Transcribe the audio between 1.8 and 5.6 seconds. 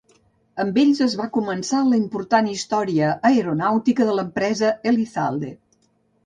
la important història aeronàutica de l'empresa Elizalde.